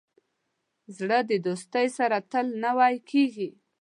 زړه 0.97 1.19
د 1.29 1.31
دوستۍ 1.45 1.87
سره 1.97 2.17
تل 2.31 2.45
نوی 2.63 2.95
کېږي. 3.09 3.49